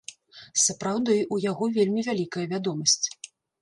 [0.61, 3.05] Сапраўды, у яго вельмі вялікая вядомасць.